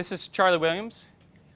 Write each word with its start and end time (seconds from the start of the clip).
This 0.00 0.12
is 0.12 0.28
Charlie 0.28 0.56
Williams. 0.56 1.10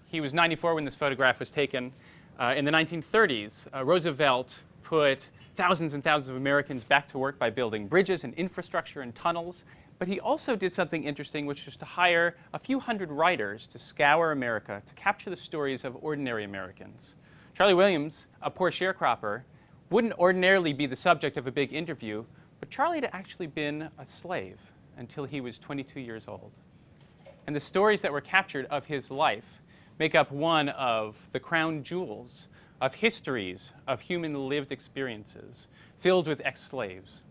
He 0.05 0.21
was 0.21 0.35
94 0.35 0.75
when 0.75 0.85
this 0.85 0.95
photograph 0.95 1.41
was 1.41 1.51
taken. 1.51 1.95
Uh, 2.39 2.53
in 2.55 2.67
the 2.67 2.71
1930s, 2.71 3.67
uh, 3.75 3.83
Roosevelt 3.83 4.61
put 4.83 5.31
thousands 5.57 5.95
and 5.95 6.05
thousands 6.05 6.29
of 6.29 6.37
Americans 6.37 6.85
back 6.85 7.09
to 7.09 7.17
work 7.17 7.39
by 7.39 7.49
building 7.49 7.87
bridges 7.87 8.23
and 8.23 8.35
infrastructure 8.35 9.01
and 9.01 9.15
tunnels. 9.15 9.65
But 9.99 10.09
he 10.09 10.21
also 10.21 10.57
did 10.57 10.75
something 10.75 11.05
interesting, 11.05 11.47
which 11.47 11.65
was 11.65 11.77
to 11.77 11.87
hire 11.87 12.37
a 12.53 12.59
few 12.59 12.79
hundred 12.79 13.11
writers 13.11 13.67
to 13.69 13.79
scour 13.79 14.31
America 14.31 14.83
to 14.85 14.93
capture 14.93 15.31
the 15.31 15.37
stories 15.37 15.83
of 15.83 15.97
ordinary 16.05 16.45
Americans. 16.45 17.17
Charlie 17.55 17.73
Williams, 17.73 18.27
a 18.43 18.51
poor 18.51 18.71
sharecropper, 18.71 19.45
wouldn't 19.89 20.13
ordinarily 20.19 20.75
be 20.75 20.85
the 20.85 20.97
subject 20.97 21.39
of 21.39 21.47
a 21.47 21.51
big 21.51 21.73
interview, 21.73 22.23
but 22.61 22.69
Charlie 22.69 23.01
had 23.01 23.09
actually 23.15 23.47
been 23.47 23.89
a 23.97 24.05
slave 24.05 24.59
until 24.99 25.25
he 25.25 25.41
was 25.41 25.59
22 25.59 25.99
years 25.99 26.29
old. 26.29 26.53
And 27.47 27.55
the 27.55 27.61
stories 27.61 28.03
that 28.03 28.13
were 28.13 28.21
captured 28.21 28.67
of 28.67 28.87
his 28.87 29.11
life 29.11 29.61
make 29.99 30.15
up 30.15 30.33
one 30.33 30.69
of 30.71 31.31
the 31.33 31.41
crown 31.41 31.83
jewels 31.83 32.49
of 32.81 32.95
histories 32.95 33.73
of 33.87 34.01
human 34.01 34.49
lived 34.49 34.73
experiences 34.73 35.69
filled 35.99 36.27
with 36.27 36.43
ex-slaves. 36.45 37.23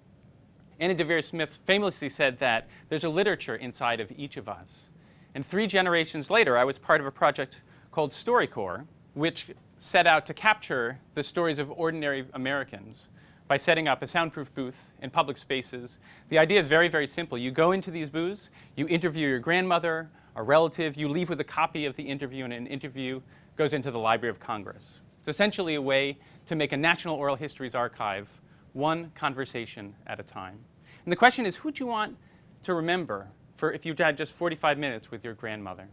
Anna 0.80 0.96
Deavere 0.96 1.24
Smith 1.24 1.58
famously 1.66 2.10
said 2.10 2.40
that 2.40 2.68
there's 2.90 3.04
a 3.04 3.10
literature 3.10 3.56
inside 3.56 4.00
of 4.00 4.12
each 4.18 4.38
of 4.38 4.50
us. 4.50 4.88
And 5.36 5.46
three 5.46 5.68
generations 5.68 6.30
later, 6.30 6.58
I 6.58 6.64
was 6.64 6.80
part 6.80 7.02
of 7.02 7.08
a 7.08 7.12
project 7.12 7.64
called 7.92 8.12
StoryCorps, 8.12 8.86
which 9.14 9.52
set 9.78 10.08
out 10.08 10.26
to 10.26 10.34
capture 10.34 11.00
the 11.14 11.24
stories 11.24 11.60
of 11.60 11.72
ordinary 11.72 12.26
Americans 12.34 13.08
by 13.54 13.58
setting 13.58 13.88
up 13.88 14.02
a 14.02 14.08
soundproof 14.08 14.52
booth 14.56 14.90
in 15.04 15.12
public 15.12 15.38
spaces. 15.38 16.00
The 16.30 16.40
idea 16.40 16.60
is 16.60 16.68
very, 16.68 16.88
very 16.88 17.06
simple. 17.06 17.38
You 17.38 17.52
go 17.52 17.72
into 17.72 17.92
these 17.92 18.10
booths, 18.10 18.50
you 18.76 18.88
interview 18.88 19.28
your 19.28 19.38
grandmother, 19.38 20.10
a 20.36 20.42
relative, 20.42 20.98
you 20.98 21.08
leave 21.08 21.30
with 21.30 21.40
a 21.40 21.44
copy 21.44 21.86
of 21.86 21.96
the 21.96 22.02
interview, 22.02 22.46
and 22.46 22.52
an 22.52 22.66
interview 22.66 23.22
goes 23.56 23.74
into 23.74 23.92
the 23.92 24.00
Library 24.00 24.32
of 24.32 24.40
Congress. 24.40 25.02
It's 25.20 25.28
essentially 25.28 25.76
a 25.76 25.82
way 25.84 26.18
to 26.48 26.56
make 26.56 26.72
a 26.72 26.78
National 26.78 27.16
Oral 27.16 27.36
Histories 27.36 27.76
Archive 27.76 28.28
one 28.72 29.12
conversation 29.14 29.94
at 30.08 30.20
a 30.20 30.24
time. 30.24 30.58
And 31.06 31.12
the 31.12 31.16
question 31.16 31.46
is, 31.46 31.56
who 31.56 31.72
do 31.72 31.84
you 31.84 31.88
want 31.88 32.18
to 32.64 32.74
remember 32.74 33.28
for 33.56 33.72
if 33.72 33.86
you 33.86 33.94
had 33.96 34.18
just 34.18 34.34
45 34.34 34.80
minutes 34.80 35.12
with 35.12 35.24
your 35.24 35.36
grandmother? 35.36 35.88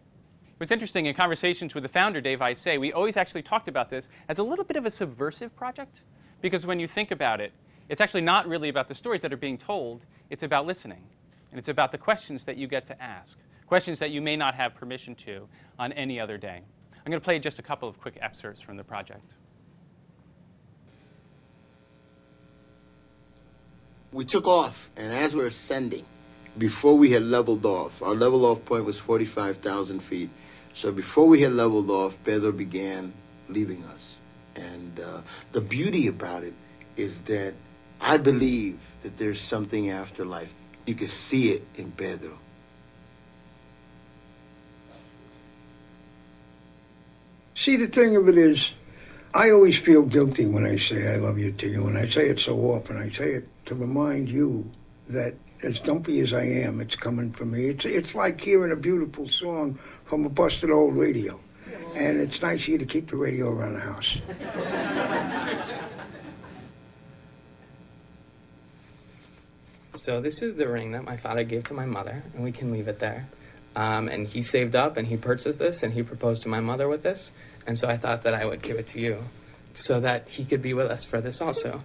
What's 0.56 0.72
interesting, 0.72 1.04
in 1.04 1.14
conversations 1.14 1.74
with 1.74 1.82
the 1.82 1.90
founder, 1.90 2.22
Dave 2.22 2.38
Isay, 2.38 2.80
we 2.80 2.94
always 2.94 3.18
actually 3.18 3.42
talked 3.42 3.68
about 3.68 3.90
this 3.90 4.08
as 4.30 4.38
a 4.38 4.42
little 4.42 4.64
bit 4.64 4.78
of 4.78 4.86
a 4.86 4.90
subversive 4.90 5.54
project. 5.54 6.00
Because 6.40 6.66
when 6.66 6.80
you 6.80 6.88
think 6.88 7.10
about 7.10 7.40
it, 7.40 7.52
it's 7.88 8.00
actually 8.00 8.20
not 8.20 8.46
really 8.46 8.68
about 8.68 8.88
the 8.88 8.94
stories 8.94 9.20
that 9.22 9.32
are 9.32 9.36
being 9.36 9.58
told, 9.58 10.06
it's 10.30 10.42
about 10.42 10.66
listening. 10.66 11.04
And 11.50 11.58
it's 11.58 11.68
about 11.68 11.90
the 11.90 11.98
questions 11.98 12.44
that 12.44 12.56
you 12.56 12.68
get 12.68 12.86
to 12.86 13.02
ask, 13.02 13.36
questions 13.66 13.98
that 13.98 14.10
you 14.10 14.20
may 14.20 14.36
not 14.36 14.54
have 14.54 14.74
permission 14.74 15.14
to 15.16 15.48
on 15.78 15.92
any 15.92 16.20
other 16.20 16.38
day. 16.38 16.62
I'm 17.04 17.10
going 17.10 17.20
to 17.20 17.24
play 17.24 17.38
just 17.40 17.58
a 17.58 17.62
couple 17.62 17.88
of 17.88 18.00
quick 18.00 18.18
excerpts 18.20 18.60
from 18.60 18.76
the 18.76 18.84
project. 18.84 19.32
We 24.12 24.24
took 24.24 24.46
off, 24.46 24.90
and 24.96 25.12
as 25.12 25.34
we 25.34 25.40
were 25.40 25.48
ascending, 25.48 26.04
before 26.58 26.96
we 26.96 27.10
had 27.10 27.22
leveled 27.22 27.64
off, 27.66 28.02
our 28.02 28.14
level 28.14 28.44
off 28.44 28.64
point 28.64 28.84
was 28.84 28.98
45,000 28.98 30.00
feet. 30.00 30.30
So 30.74 30.92
before 30.92 31.26
we 31.26 31.42
had 31.42 31.52
leveled 31.52 31.90
off, 31.90 32.16
Pedro 32.22 32.52
began 32.52 33.12
leaving 33.48 33.82
us. 33.84 34.19
And 34.56 35.00
uh, 35.00 35.20
the 35.52 35.60
beauty 35.60 36.06
about 36.06 36.42
it 36.44 36.54
is 36.96 37.22
that 37.22 37.54
I 38.00 38.16
believe 38.16 38.78
that 39.02 39.16
there's 39.16 39.40
something 39.40 39.90
after 39.90 40.24
life. 40.24 40.52
You 40.86 40.94
can 40.94 41.06
see 41.06 41.50
it 41.50 41.62
in 41.76 41.92
Pedro. 41.92 42.38
See, 47.64 47.76
the 47.76 47.88
thing 47.88 48.16
of 48.16 48.28
it 48.28 48.38
is, 48.38 48.58
I 49.34 49.50
always 49.50 49.76
feel 49.84 50.02
guilty 50.02 50.46
when 50.46 50.66
I 50.66 50.78
say 50.78 51.06
I 51.06 51.16
love 51.16 51.38
you 51.38 51.52
to 51.52 51.68
you, 51.68 51.86
and 51.86 51.98
I 51.98 52.08
say 52.08 52.28
it 52.28 52.40
so 52.40 52.56
often. 52.72 52.96
I 52.96 53.10
say 53.16 53.34
it 53.34 53.48
to 53.66 53.74
remind 53.74 54.28
you 54.28 54.68
that 55.08 55.34
as 55.62 55.78
dumpy 55.80 56.20
as 56.20 56.32
I 56.32 56.42
am, 56.42 56.80
it's 56.80 56.94
coming 56.94 57.32
from 57.32 57.50
me. 57.50 57.68
It's 57.68 57.84
it's 57.84 58.14
like 58.14 58.40
hearing 58.40 58.72
a 58.72 58.76
beautiful 58.76 59.28
song 59.28 59.78
from 60.06 60.24
a 60.24 60.30
busted 60.30 60.70
old 60.70 60.96
radio, 60.96 61.38
and 61.94 62.20
it's 62.20 62.40
nice 62.42 62.60
of 62.62 62.68
you 62.68 62.78
to 62.78 62.86
keep 62.86 63.10
the 63.10 63.16
radio 63.16 63.50
around 63.50 63.74
the 63.74 63.80
house. 63.80 64.16
So 69.94 70.20
this 70.20 70.40
is 70.40 70.56
the 70.56 70.66
ring 70.66 70.92
that 70.92 71.04
my 71.04 71.18
father 71.18 71.44
gave 71.44 71.64
to 71.64 71.74
my 71.74 71.84
mother, 71.84 72.22
and 72.34 72.42
we 72.42 72.52
can 72.52 72.72
leave 72.72 72.88
it 72.88 72.98
there. 73.00 73.28
Um, 73.76 74.08
and 74.08 74.26
he 74.26 74.40
saved 74.40 74.74
up 74.74 74.96
and 74.96 75.06
he 75.06 75.16
purchased 75.16 75.58
this 75.58 75.82
and 75.82 75.92
he 75.92 76.02
proposed 76.02 76.42
to 76.42 76.48
my 76.48 76.60
mother 76.60 76.88
with 76.88 77.02
this. 77.02 77.32
And 77.66 77.78
so 77.78 77.88
I 77.88 77.96
thought 77.96 78.24
that 78.24 78.34
I 78.34 78.44
would 78.44 78.62
give 78.62 78.78
it 78.78 78.88
to 78.88 79.00
you 79.00 79.22
so 79.74 80.00
that 80.00 80.28
he 80.28 80.44
could 80.44 80.62
be 80.62 80.74
with 80.74 80.90
us 80.90 81.04
for 81.04 81.20
this 81.20 81.40
also. 81.40 81.80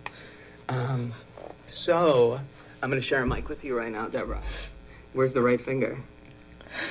Um, 0.69 1.11
so 1.65 2.39
I'm 2.81 2.89
going 2.89 3.01
to 3.01 3.05
share 3.05 3.21
a 3.21 3.27
mic 3.27 3.49
with 3.49 3.63
you 3.63 3.77
right 3.77 3.91
now, 3.91 4.07
Deborah. 4.07 4.41
Where's 5.13 5.33
the 5.33 5.41
right 5.41 5.59
finger? 5.59 5.97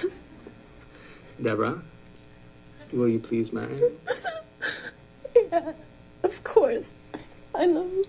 Deborah, 1.42 1.82
will 2.94 3.08
you 3.08 3.18
please 3.18 3.52
marry? 3.52 3.78
Yeah, 5.50 5.72
of 6.22 6.44
course. 6.44 6.84
I 7.56 7.66
love 7.66 7.90
you. 7.92 8.04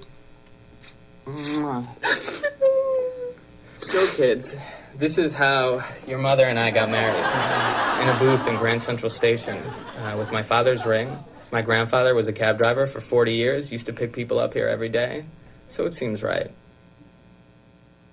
So, 3.77 4.07
kids, 4.15 4.55
this 4.95 5.17
is 5.17 5.33
how 5.33 5.81
your 6.07 6.19
mother 6.19 6.45
and 6.45 6.59
I 6.59 6.69
got 6.69 6.89
married 6.89 7.15
in 8.01 8.09
a 8.15 8.19
booth 8.19 8.47
in 8.47 8.57
Grand 8.57 8.81
Central 8.81 9.09
Station 9.09 9.57
uh, 9.57 10.15
with 10.17 10.31
my 10.31 10.43
father's 10.43 10.85
ring. 10.85 11.17
My 11.51 11.63
grandfather 11.63 12.13
was 12.13 12.27
a 12.27 12.33
cab 12.33 12.57
driver 12.57 12.85
for 12.85 13.01
40 13.01 13.33
years, 13.33 13.71
used 13.71 13.87
to 13.87 13.93
pick 13.93 14.13
people 14.13 14.39
up 14.39 14.53
here 14.53 14.67
every 14.67 14.89
day, 14.89 15.25
so 15.67 15.85
it 15.85 15.93
seems 15.93 16.21
right. 16.21 16.51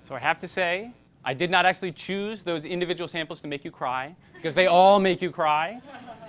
So 0.05 0.15
I 0.15 0.19
have 0.19 0.39
to 0.39 0.47
say, 0.47 0.91
I 1.23 1.33
did 1.33 1.51
not 1.51 1.65
actually 1.65 1.91
choose 1.91 2.43
those 2.43 2.65
individual 2.65 3.07
samples 3.07 3.41
to 3.41 3.47
make 3.47 3.63
you 3.63 3.71
cry, 3.71 4.15
because 4.33 4.55
they 4.55 4.67
all 4.67 4.99
make 4.99 5.21
you 5.21 5.31
cry. 5.31 5.81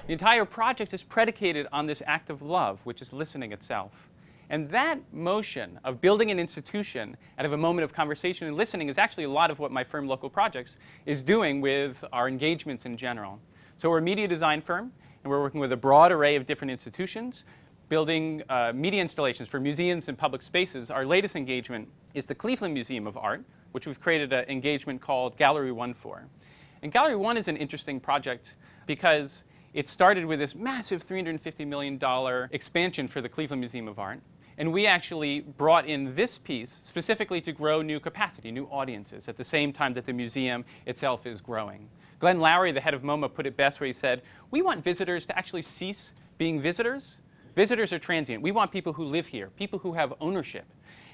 The 0.07 0.13
entire 0.13 0.45
project 0.45 0.93
is 0.93 1.03
predicated 1.03 1.67
on 1.73 1.87
this 1.87 2.03
act 2.07 2.29
of 2.29 2.43
love, 2.43 2.85
which 2.85 3.01
is 3.01 3.15
listening 3.15 3.53
itself. 3.53 4.11
And 4.51 4.69
that 4.69 4.99
motion 5.15 5.81
of 5.83 6.03
building 6.03 6.31
an 6.31 6.39
institution 6.39 7.17
out 7.39 7.47
of 7.47 7.55
a 7.55 7.57
moment 7.57 7.85
of 7.85 7.95
conversation 7.95 8.47
and 8.47 8.55
listening 8.55 8.91
is 8.91 8.99
actually 8.99 9.25
a 9.25 9.31
lot 9.31 9.51
of 9.51 9.61
what 9.61 9.73
my 9.73 9.83
firm, 9.83 10.07
Local 10.07 10.29
Projects, 10.29 10.77
is 11.07 11.23
doing 11.23 11.63
with 11.63 12.05
our 12.13 12.29
engagements 12.29 12.85
in 12.85 12.99
general. 12.99 13.41
So 13.79 13.89
we're 13.89 13.99
a 13.99 14.03
media 14.03 14.29
design 14.29 14.61
firm, 14.61 14.93
and 15.23 15.31
we're 15.31 15.41
working 15.41 15.59
with 15.59 15.73
a 15.73 15.77
broad 15.77 16.13
array 16.13 16.37
of 16.37 16.45
different 16.45 16.71
institutions, 16.71 17.47
building 17.89 18.43
uh, 18.51 18.73
media 18.75 19.01
installations 19.01 19.49
for 19.49 19.59
museums 19.59 20.09
and 20.09 20.19
public 20.19 20.43
spaces. 20.43 20.91
Our 20.91 21.07
latest 21.07 21.35
engagement 21.35 21.89
is 22.13 22.27
the 22.27 22.35
Cleveland 22.35 22.75
Museum 22.75 23.07
of 23.07 23.17
Art, 23.17 23.43
which 23.73 23.87
we've 23.87 24.01
created 24.01 24.35
an 24.35 24.45
engagement 24.51 25.01
called 25.01 25.39
Gallery 25.39 25.73
One 25.73 25.95
for. 25.95 26.27
And 26.83 26.93
Gallery 26.93 27.17
One 27.17 27.39
is 27.39 27.49
an 27.49 27.57
interesting 27.57 27.99
project 27.99 28.57
because 28.85 29.45
it 29.75 29.89
started 29.89 30.25
with 30.25 30.39
this 30.39 30.55
massive 30.55 31.03
$350 31.03 31.67
million 31.67 31.99
expansion 32.53 33.09
for 33.09 33.21
the 33.21 33.29
Cleveland 33.29 33.61
Museum 33.61 33.89
of 33.89 33.99
Art. 33.99 34.21
And 34.57 34.73
we 34.73 34.87
actually 34.87 35.41
brought 35.41 35.85
in 35.87 36.15
this 36.15 36.39
piece 36.39 36.71
specifically 36.71 37.41
to 37.41 37.51
grow 37.51 37.83
new 37.83 37.99
capacity, 37.99 38.53
new 38.53 38.67
audiences, 38.67 39.29
at 39.29 39.37
the 39.37 39.43
same 39.43 39.73
time 39.73 39.93
that 39.95 40.07
the 40.07 40.13
museum 40.13 40.65
itself 40.87 41.27
is 41.27 41.41
growing. 41.41 41.89
Glenn 42.21 42.39
Lowry, 42.39 42.71
the 42.71 42.81
head 42.81 42.95
of 42.95 43.03
MoMA, 43.03 43.35
put 43.35 43.47
it 43.47 43.57
best 43.57 43.81
where 43.81 43.89
he 43.89 43.93
said, 43.93 44.23
we 44.53 44.63
want 44.63 44.85
visitors 44.85 45.27
to 45.27 45.37
actually 45.37 45.63
cease 45.63 46.13
being 46.39 46.61
visitors. 46.61 47.19
Visitors 47.55 47.93
are 47.93 48.01
transient. 48.01 48.43
We 48.43 48.51
want 48.51 48.73
people 48.73 48.93
who 48.93 49.05
live 49.05 49.27
here, 49.27 49.49
people 49.51 49.79
who 49.79 49.93
have 49.93 50.13
ownership. 50.21 50.65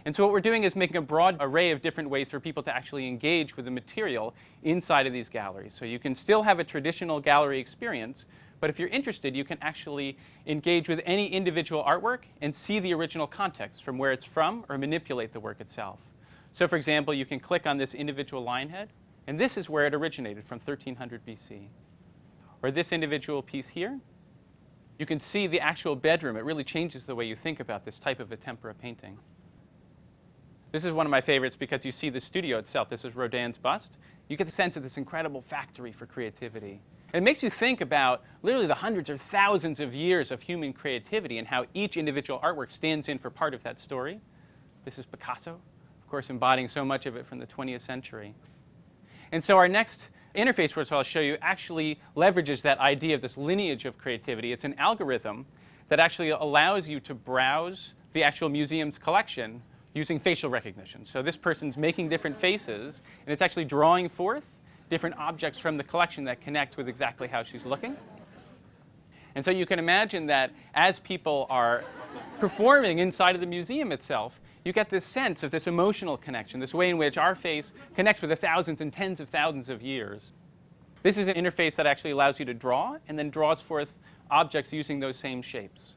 And 0.06 0.14
so 0.14 0.24
what 0.24 0.32
we're 0.32 0.40
doing 0.40 0.64
is 0.64 0.74
making 0.74 0.96
a 0.96 1.02
broad 1.02 1.36
array 1.38 1.70
of 1.70 1.82
different 1.82 2.08
ways 2.08 2.28
for 2.28 2.40
people 2.40 2.62
to 2.62 2.74
actually 2.74 3.06
engage 3.06 3.56
with 3.56 3.66
the 3.66 3.70
material 3.70 4.34
inside 4.62 5.06
of 5.06 5.12
these 5.12 5.28
galleries. 5.28 5.74
So 5.74 5.84
you 5.84 5.98
can 5.98 6.14
still 6.14 6.42
have 6.42 6.58
a 6.58 6.64
traditional 6.64 7.20
gallery 7.20 7.60
experience, 7.60 8.24
but 8.58 8.70
if 8.70 8.78
you're 8.78 8.88
interested, 8.88 9.36
you 9.36 9.44
can 9.44 9.58
actually 9.60 10.16
engage 10.46 10.88
with 10.88 11.02
any 11.04 11.26
individual 11.26 11.84
artwork 11.84 12.22
and 12.40 12.54
see 12.54 12.78
the 12.78 12.94
original 12.94 13.26
context 13.26 13.84
from 13.84 13.98
where 13.98 14.12
it's 14.12 14.24
from 14.24 14.64
or 14.70 14.78
manipulate 14.78 15.32
the 15.32 15.40
work 15.40 15.60
itself. 15.60 15.98
So 16.54 16.66
for 16.66 16.76
example, 16.76 17.12
you 17.12 17.26
can 17.26 17.38
click 17.38 17.66
on 17.66 17.76
this 17.76 17.94
individual 17.94 18.42
lion 18.42 18.70
head, 18.70 18.88
and 19.26 19.38
this 19.38 19.58
is 19.58 19.68
where 19.68 19.86
it 19.86 19.94
originated 19.94 20.44
from 20.44 20.58
1300 20.58 21.24
BC. 21.26 21.66
Or 22.62 22.70
this 22.70 22.92
individual 22.92 23.42
piece 23.42 23.68
here, 23.68 24.00
you 25.00 25.06
can 25.06 25.18
see 25.18 25.46
the 25.46 25.60
actual 25.60 25.96
bedroom. 25.96 26.36
It 26.36 26.44
really 26.44 26.62
changes 26.62 27.06
the 27.06 27.14
way 27.14 27.24
you 27.24 27.34
think 27.34 27.58
about 27.58 27.84
this 27.84 27.98
type 27.98 28.20
of 28.20 28.30
a 28.32 28.36
tempera 28.36 28.74
painting. 28.74 29.18
This 30.72 30.84
is 30.84 30.92
one 30.92 31.06
of 31.06 31.10
my 31.10 31.22
favorites 31.22 31.56
because 31.56 31.86
you 31.86 31.90
see 31.90 32.10
the 32.10 32.20
studio 32.20 32.58
itself. 32.58 32.90
This 32.90 33.06
is 33.06 33.16
Rodin's 33.16 33.56
bust. 33.56 33.96
You 34.28 34.36
get 34.36 34.44
the 34.44 34.52
sense 34.52 34.76
of 34.76 34.82
this 34.82 34.98
incredible 34.98 35.40
factory 35.40 35.90
for 35.90 36.04
creativity. 36.04 36.82
And 37.14 37.22
it 37.22 37.24
makes 37.24 37.42
you 37.42 37.48
think 37.48 37.80
about 37.80 38.22
literally 38.42 38.66
the 38.66 38.74
hundreds 38.74 39.08
or 39.08 39.16
thousands 39.16 39.80
of 39.80 39.94
years 39.94 40.30
of 40.30 40.42
human 40.42 40.74
creativity 40.74 41.38
and 41.38 41.48
how 41.48 41.64
each 41.72 41.96
individual 41.96 42.38
artwork 42.40 42.70
stands 42.70 43.08
in 43.08 43.18
for 43.18 43.30
part 43.30 43.54
of 43.54 43.62
that 43.62 43.80
story. 43.80 44.20
This 44.84 44.98
is 44.98 45.06
Picasso, 45.06 45.52
of 45.52 46.10
course, 46.10 46.28
embodying 46.28 46.68
so 46.68 46.84
much 46.84 47.06
of 47.06 47.16
it 47.16 47.26
from 47.26 47.38
the 47.38 47.46
20th 47.46 47.80
century. 47.80 48.34
And 49.32 49.42
so 49.42 49.56
our 49.56 49.68
next 49.68 50.10
interface, 50.34 50.76
which 50.76 50.92
I'll 50.92 51.02
show 51.02 51.20
you, 51.20 51.36
actually 51.40 51.98
leverages 52.16 52.62
that 52.62 52.78
idea 52.78 53.14
of 53.14 53.20
this 53.20 53.36
lineage 53.36 53.84
of 53.84 53.98
creativity. 53.98 54.52
It's 54.52 54.64
an 54.64 54.74
algorithm 54.74 55.46
that 55.88 56.00
actually 56.00 56.30
allows 56.30 56.88
you 56.88 57.00
to 57.00 57.14
browse 57.14 57.94
the 58.12 58.24
actual 58.24 58.48
museum's 58.48 58.98
collection 58.98 59.62
using 59.94 60.20
facial 60.20 60.50
recognition. 60.50 61.04
So 61.04 61.22
this 61.22 61.36
person's 61.36 61.76
making 61.76 62.08
different 62.08 62.36
faces, 62.36 63.02
and 63.26 63.32
it's 63.32 63.42
actually 63.42 63.64
drawing 63.64 64.08
forth 64.08 64.58
different 64.88 65.16
objects 65.18 65.58
from 65.58 65.76
the 65.76 65.84
collection 65.84 66.24
that 66.24 66.40
connect 66.40 66.76
with 66.76 66.88
exactly 66.88 67.28
how 67.28 67.42
she's 67.42 67.64
looking. 67.64 67.96
And 69.34 69.44
so 69.44 69.50
you 69.50 69.66
can 69.66 69.78
imagine 69.78 70.26
that 70.26 70.52
as 70.74 70.98
people 70.98 71.46
are 71.50 71.84
performing 72.40 72.98
inside 72.98 73.34
of 73.34 73.40
the 73.40 73.46
museum 73.46 73.92
itself, 73.92 74.40
you 74.64 74.72
get 74.72 74.90
this 74.90 75.04
sense 75.04 75.42
of 75.42 75.50
this 75.50 75.66
emotional 75.66 76.16
connection, 76.16 76.60
this 76.60 76.74
way 76.74 76.90
in 76.90 76.98
which 76.98 77.16
our 77.16 77.34
face 77.34 77.72
connects 77.94 78.20
with 78.20 78.30
the 78.30 78.36
thousands 78.36 78.80
and 78.80 78.92
tens 78.92 79.20
of 79.20 79.28
thousands 79.28 79.70
of 79.70 79.82
years. 79.82 80.32
This 81.02 81.16
is 81.16 81.28
an 81.28 81.34
interface 81.34 81.76
that 81.76 81.86
actually 81.86 82.10
allows 82.10 82.38
you 82.38 82.44
to 82.44 82.54
draw 82.54 82.96
and 83.08 83.18
then 83.18 83.30
draws 83.30 83.60
forth 83.60 83.98
objects 84.30 84.72
using 84.72 85.00
those 85.00 85.16
same 85.16 85.40
shapes. 85.40 85.96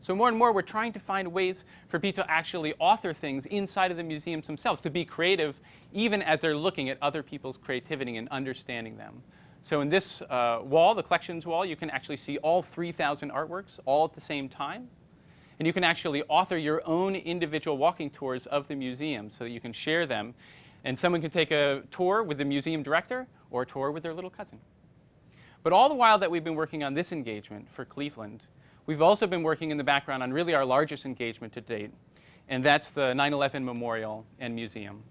So 0.00 0.14
more 0.14 0.28
and 0.28 0.36
more, 0.36 0.52
we're 0.52 0.62
trying 0.62 0.92
to 0.92 1.00
find 1.00 1.32
ways 1.32 1.64
for 1.88 1.98
people 1.98 2.24
to 2.24 2.30
actually 2.30 2.74
author 2.78 3.12
things 3.12 3.46
inside 3.46 3.90
of 3.90 3.96
the 3.96 4.04
museums 4.04 4.46
themselves, 4.46 4.80
to 4.82 4.90
be 4.90 5.04
creative 5.04 5.60
even 5.92 6.22
as 6.22 6.40
they're 6.40 6.56
looking 6.56 6.88
at 6.88 6.98
other 7.02 7.22
people's 7.22 7.56
creativity 7.56 8.16
and 8.16 8.28
understanding 8.28 8.96
them. 8.96 9.22
So 9.62 9.80
in 9.80 9.88
this 9.88 10.22
uh, 10.22 10.60
wall, 10.62 10.94
the 10.94 11.02
collections 11.02 11.46
wall, 11.46 11.64
you 11.64 11.76
can 11.76 11.90
actually 11.90 12.16
see 12.16 12.38
all 12.38 12.62
3,000 12.62 13.30
artworks 13.30 13.80
all 13.86 14.04
at 14.04 14.12
the 14.12 14.20
same 14.20 14.48
time. 14.48 14.88
And 15.58 15.66
you 15.66 15.72
can 15.72 15.84
actually 15.84 16.22
author 16.28 16.56
your 16.56 16.82
own 16.86 17.14
individual 17.14 17.78
walking 17.78 18.10
tours 18.10 18.46
of 18.46 18.68
the 18.68 18.76
museum 18.76 19.30
so 19.30 19.44
that 19.44 19.50
you 19.50 19.60
can 19.60 19.72
share 19.72 20.06
them. 20.06 20.34
And 20.84 20.98
someone 20.98 21.20
can 21.20 21.30
take 21.30 21.50
a 21.50 21.82
tour 21.90 22.22
with 22.22 22.38
the 22.38 22.44
museum 22.44 22.82
director 22.82 23.26
or 23.50 23.62
a 23.62 23.66
tour 23.66 23.90
with 23.90 24.02
their 24.02 24.14
little 24.14 24.30
cousin. 24.30 24.60
But 25.62 25.72
all 25.72 25.88
the 25.88 25.94
while 25.94 26.18
that 26.18 26.30
we've 26.30 26.44
been 26.44 26.54
working 26.54 26.84
on 26.84 26.94
this 26.94 27.12
engagement 27.12 27.68
for 27.70 27.84
Cleveland, 27.84 28.44
we've 28.86 29.02
also 29.02 29.26
been 29.26 29.42
working 29.42 29.70
in 29.70 29.76
the 29.76 29.84
background 29.84 30.22
on 30.22 30.32
really 30.32 30.54
our 30.54 30.64
largest 30.64 31.04
engagement 31.04 31.52
to 31.54 31.60
date, 31.60 31.90
and 32.48 32.64
that's 32.64 32.90
the 32.92 33.14
9 33.14 33.32
11 33.32 33.64
Memorial 33.64 34.24
and 34.38 34.54
Museum. 34.54 35.02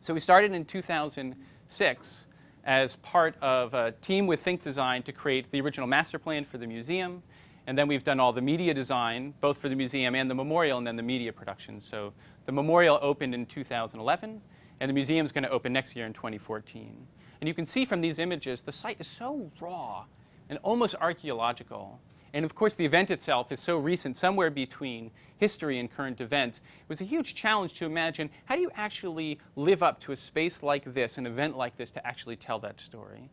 So 0.00 0.14
we 0.14 0.20
started 0.20 0.52
in 0.52 0.64
2006 0.64 2.26
as 2.64 2.96
part 2.96 3.34
of 3.42 3.74
a 3.74 3.92
team 3.92 4.26
with 4.26 4.42
THINC 4.42 4.62
Design 4.62 5.02
to 5.02 5.12
create 5.12 5.50
the 5.50 5.60
original 5.60 5.86
master 5.86 6.18
plan 6.18 6.44
for 6.44 6.56
the 6.56 6.66
museum. 6.66 7.22
And 7.66 7.78
then 7.78 7.88
we've 7.88 8.04
done 8.04 8.20
all 8.20 8.32
the 8.32 8.42
media 8.42 8.74
design, 8.74 9.34
both 9.40 9.58
for 9.58 9.68
the 9.68 9.76
museum 9.76 10.14
and 10.14 10.30
the 10.30 10.34
memorial, 10.34 10.78
and 10.78 10.86
then 10.86 10.96
the 10.96 11.02
media 11.02 11.32
production. 11.32 11.80
So 11.80 12.12
the 12.44 12.52
memorial 12.52 12.98
opened 13.00 13.34
in 13.34 13.46
2011, 13.46 14.40
and 14.80 14.88
the 14.88 14.92
museum 14.92 15.24
is 15.24 15.32
going 15.32 15.44
to 15.44 15.50
open 15.50 15.72
next 15.72 15.96
year 15.96 16.06
in 16.06 16.12
2014. 16.12 17.06
And 17.40 17.48
you 17.48 17.54
can 17.54 17.66
see 17.66 17.84
from 17.84 18.00
these 18.00 18.18
images, 18.18 18.60
the 18.60 18.72
site 18.72 18.96
is 19.00 19.06
so 19.06 19.50
raw 19.60 20.04
and 20.48 20.58
almost 20.62 20.94
archaeological. 21.00 22.00
And 22.34 22.44
of 22.44 22.54
course, 22.54 22.74
the 22.74 22.84
event 22.84 23.10
itself 23.10 23.52
is 23.52 23.60
so 23.60 23.78
recent, 23.78 24.16
somewhere 24.16 24.50
between 24.50 25.10
history 25.36 25.78
and 25.78 25.90
current 25.90 26.20
events. 26.20 26.58
It 26.58 26.88
was 26.88 27.00
a 27.00 27.04
huge 27.04 27.34
challenge 27.34 27.74
to 27.74 27.86
imagine 27.86 28.28
how 28.44 28.56
do 28.56 28.60
you 28.60 28.70
actually 28.74 29.38
live 29.56 29.82
up 29.82 30.00
to 30.00 30.12
a 30.12 30.16
space 30.16 30.62
like 30.62 30.84
this, 30.84 31.16
an 31.16 31.26
event 31.26 31.56
like 31.56 31.76
this, 31.76 31.90
to 31.92 32.06
actually 32.06 32.36
tell 32.36 32.58
that 32.58 32.80
story. 32.80 33.30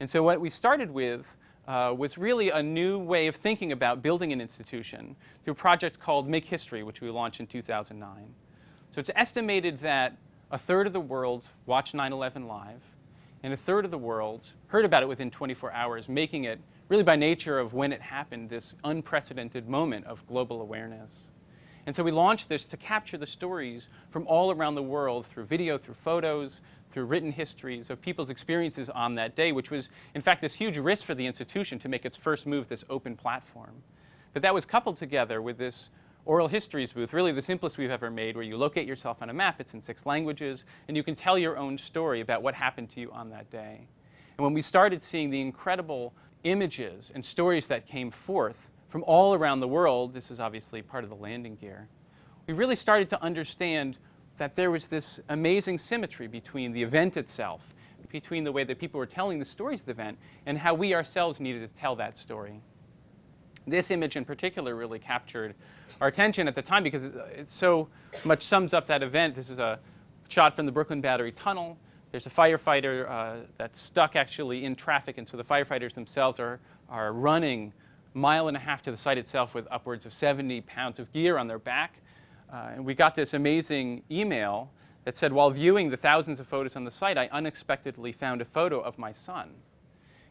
And 0.00 0.08
so, 0.08 0.22
what 0.22 0.40
we 0.40 0.50
started 0.50 0.90
with 0.90 1.36
uh, 1.66 1.94
was 1.96 2.18
really 2.18 2.50
a 2.50 2.62
new 2.62 2.98
way 2.98 3.26
of 3.26 3.36
thinking 3.36 3.72
about 3.72 4.02
building 4.02 4.32
an 4.32 4.40
institution 4.40 5.16
through 5.44 5.52
a 5.52 5.56
project 5.56 5.98
called 5.98 6.28
Make 6.28 6.44
History, 6.44 6.82
which 6.82 7.00
we 7.00 7.10
launched 7.10 7.40
in 7.40 7.46
2009. 7.46 8.34
So, 8.92 9.00
it's 9.00 9.10
estimated 9.14 9.78
that 9.78 10.16
a 10.50 10.58
third 10.58 10.86
of 10.86 10.92
the 10.92 11.00
world 11.00 11.46
watched 11.66 11.94
9 11.94 12.12
11 12.12 12.46
live, 12.46 12.82
and 13.42 13.52
a 13.52 13.56
third 13.56 13.84
of 13.84 13.90
the 13.90 13.98
world 13.98 14.52
heard 14.68 14.84
about 14.84 15.02
it 15.02 15.08
within 15.08 15.30
24 15.30 15.72
hours, 15.72 16.08
making 16.08 16.44
it 16.44 16.60
really 16.88 17.02
by 17.02 17.16
nature 17.16 17.58
of 17.58 17.74
when 17.74 17.92
it 17.92 18.00
happened, 18.00 18.50
this 18.50 18.76
unprecedented 18.84 19.68
moment 19.68 20.06
of 20.06 20.26
global 20.26 20.60
awareness. 20.60 21.10
And 21.86 21.94
so 21.94 22.02
we 22.02 22.10
launched 22.10 22.48
this 22.48 22.64
to 22.66 22.76
capture 22.76 23.18
the 23.18 23.26
stories 23.26 23.88
from 24.10 24.26
all 24.26 24.50
around 24.50 24.74
the 24.74 24.82
world 24.82 25.26
through 25.26 25.44
video, 25.44 25.76
through 25.76 25.94
photos, 25.94 26.60
through 26.88 27.04
written 27.04 27.32
histories 27.32 27.90
of 27.90 28.00
people's 28.00 28.30
experiences 28.30 28.88
on 28.88 29.14
that 29.16 29.36
day, 29.36 29.52
which 29.52 29.70
was, 29.70 29.90
in 30.14 30.20
fact, 30.20 30.40
this 30.40 30.54
huge 30.54 30.78
risk 30.78 31.04
for 31.04 31.14
the 31.14 31.26
institution 31.26 31.78
to 31.80 31.88
make 31.88 32.04
its 32.04 32.16
first 32.16 32.46
move, 32.46 32.68
this 32.68 32.84
open 32.88 33.16
platform. 33.16 33.82
But 34.32 34.42
that 34.42 34.54
was 34.54 34.64
coupled 34.64 34.96
together 34.96 35.42
with 35.42 35.58
this 35.58 35.90
oral 36.24 36.48
histories 36.48 36.92
booth, 36.92 37.12
really 37.12 37.32
the 37.32 37.42
simplest 37.42 37.76
we've 37.76 37.90
ever 37.90 38.10
made, 38.10 38.34
where 38.34 38.44
you 38.44 38.56
locate 38.56 38.86
yourself 38.88 39.20
on 39.20 39.28
a 39.28 39.34
map, 39.34 39.60
it's 39.60 39.74
in 39.74 39.82
six 39.82 40.06
languages, 40.06 40.64
and 40.88 40.96
you 40.96 41.02
can 41.02 41.14
tell 41.14 41.36
your 41.36 41.58
own 41.58 41.76
story 41.76 42.20
about 42.20 42.42
what 42.42 42.54
happened 42.54 42.88
to 42.90 43.00
you 43.00 43.12
on 43.12 43.28
that 43.30 43.50
day. 43.50 43.86
And 44.38 44.44
when 44.44 44.54
we 44.54 44.62
started 44.62 45.02
seeing 45.02 45.30
the 45.30 45.40
incredible 45.40 46.14
images 46.44 47.12
and 47.14 47.24
stories 47.24 47.66
that 47.66 47.86
came 47.86 48.10
forth 48.10 48.70
from 48.94 49.02
all 49.08 49.34
around 49.34 49.58
the 49.58 49.66
world, 49.66 50.14
this 50.14 50.30
is 50.30 50.38
obviously 50.38 50.80
part 50.80 51.02
of 51.02 51.10
the 51.10 51.16
landing 51.16 51.56
gear, 51.56 51.88
we 52.46 52.54
really 52.54 52.76
started 52.76 53.10
to 53.10 53.20
understand 53.20 53.96
that 54.36 54.54
there 54.54 54.70
was 54.70 54.86
this 54.86 55.18
amazing 55.30 55.78
symmetry 55.78 56.28
between 56.28 56.70
the 56.70 56.80
event 56.80 57.16
itself, 57.16 57.74
between 58.08 58.44
the 58.44 58.52
way 58.52 58.62
that 58.62 58.78
people 58.78 58.98
were 58.98 59.04
telling 59.04 59.40
the 59.40 59.44
stories 59.44 59.80
of 59.80 59.86
the 59.86 59.90
event, 59.90 60.16
and 60.46 60.56
how 60.56 60.74
we 60.74 60.94
ourselves 60.94 61.40
needed 61.40 61.68
to 61.68 61.76
tell 61.76 61.96
that 61.96 62.16
story. 62.16 62.60
This 63.66 63.90
image 63.90 64.14
in 64.14 64.24
particular 64.24 64.76
really 64.76 65.00
captured 65.00 65.56
our 66.00 66.06
attention 66.06 66.46
at 66.46 66.54
the 66.54 66.62
time 66.62 66.84
because 66.84 67.02
it 67.02 67.48
so 67.48 67.88
much 68.22 68.42
sums 68.42 68.72
up 68.72 68.86
that 68.86 69.02
event. 69.02 69.34
This 69.34 69.50
is 69.50 69.58
a 69.58 69.80
shot 70.28 70.54
from 70.54 70.66
the 70.66 70.72
Brooklyn 70.72 71.00
Battery 71.00 71.32
Tunnel. 71.32 71.76
There's 72.12 72.26
a 72.26 72.30
firefighter 72.30 73.10
uh, 73.10 73.36
that's 73.58 73.80
stuck 73.80 74.14
actually 74.14 74.64
in 74.64 74.76
traffic, 74.76 75.18
and 75.18 75.28
so 75.28 75.36
the 75.36 75.42
firefighters 75.42 75.94
themselves 75.94 76.38
are, 76.38 76.60
are 76.88 77.12
running 77.12 77.72
mile 78.14 78.48
and 78.48 78.56
a 78.56 78.60
half 78.60 78.82
to 78.82 78.90
the 78.90 78.96
site 78.96 79.18
itself 79.18 79.54
with 79.54 79.66
upwards 79.70 80.06
of 80.06 80.12
70 80.12 80.60
pounds 80.62 80.98
of 80.98 81.12
gear 81.12 81.36
on 81.36 81.46
their 81.46 81.58
back. 81.58 82.00
Uh, 82.52 82.70
and 82.74 82.84
we 82.84 82.94
got 82.94 83.14
this 83.14 83.34
amazing 83.34 84.02
email 84.10 84.70
that 85.04 85.16
said, 85.16 85.32
while 85.32 85.50
viewing 85.50 85.90
the 85.90 85.96
thousands 85.96 86.40
of 86.40 86.46
photos 86.46 86.76
on 86.76 86.84
the 86.84 86.90
site, 86.90 87.18
I 87.18 87.28
unexpectedly 87.32 88.12
found 88.12 88.40
a 88.40 88.44
photo 88.44 88.80
of 88.80 88.98
my 88.98 89.12
son. 89.12 89.50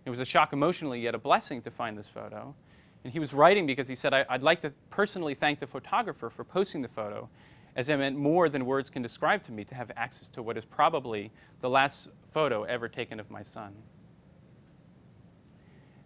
It 0.05 0.09
was 0.09 0.19
a 0.19 0.25
shock 0.25 0.53
emotionally, 0.53 1.01
yet 1.01 1.13
a 1.13 1.19
blessing 1.19 1.61
to 1.61 1.71
find 1.71 1.97
this 1.97 2.07
photo. 2.07 2.55
And 3.03 3.11
he 3.11 3.19
was 3.19 3.33
writing 3.33 3.67
because 3.67 3.87
he 3.87 3.95
said, 3.95 4.13
I'd 4.13 4.43
like 4.43 4.61
to 4.61 4.71
personally 4.89 5.33
thank 5.33 5.59
the 5.59 5.67
photographer 5.67 6.29
for 6.29 6.43
posting 6.43 6.81
the 6.81 6.87
photo, 6.87 7.29
as 7.75 7.89
it 7.89 7.97
meant 7.97 8.17
more 8.17 8.49
than 8.49 8.65
words 8.65 8.89
can 8.89 9.01
describe 9.01 9.43
to 9.43 9.51
me 9.51 9.63
to 9.65 9.75
have 9.75 9.91
access 9.97 10.27
to 10.29 10.41
what 10.41 10.57
is 10.57 10.65
probably 10.65 11.31
the 11.59 11.69
last 11.69 12.09
photo 12.31 12.63
ever 12.63 12.87
taken 12.87 13.19
of 13.19 13.29
my 13.29 13.43
son. 13.43 13.73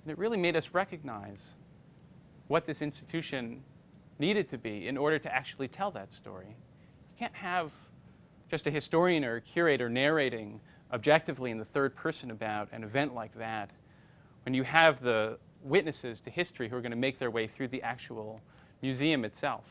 And 0.04 0.12
it 0.12 0.18
really 0.18 0.38
made 0.38 0.56
us 0.56 0.74
recognize 0.74 1.54
what 2.48 2.66
this 2.66 2.82
institution 2.82 3.64
needed 4.20 4.48
to 4.50 4.58
be 4.58 4.88
in 4.88 4.98
order 4.98 5.20
to 5.20 5.34
actually 5.34 5.68
tell 5.68 5.92
that 5.92 6.14
story. 6.14 6.48
You 6.48 7.20
can't 7.20 7.36
have 7.36 7.72
just 8.50 8.68
a 8.68 8.72
historian 8.72 9.26
or 9.26 9.36
a 9.36 9.42
curator 9.42 9.90
narrating 9.90 10.60
objectively 10.92 11.52
in 11.52 11.58
the 11.58 11.66
third 11.66 11.96
person 11.96 12.32
about 12.32 12.70
an 12.72 12.84
event 12.84 13.14
like 13.14 13.34
that 13.36 13.72
when 14.46 14.54
you 14.54 14.64
have 14.64 15.02
the 15.02 15.38
witnesses 15.62 16.22
to 16.22 16.30
history 16.30 16.70
who 16.70 16.78
are 16.78 16.82
going 16.82 16.92
to 16.92 16.98
make 16.98 17.18
their 17.18 17.32
way 17.32 17.48
through 17.48 17.68
the 17.68 17.82
actual 17.84 18.40
museum 18.82 19.26
itself. 19.26 19.66